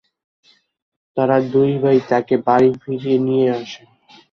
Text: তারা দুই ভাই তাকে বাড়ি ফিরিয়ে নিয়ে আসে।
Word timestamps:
তারা 1.17 1.37
দুই 1.53 1.71
ভাই 1.83 1.97
তাকে 2.09 2.35
বাড়ি 2.47 2.69
ফিরিয়ে 2.81 3.17
নিয়ে 3.27 3.47
আসে। 3.57 3.83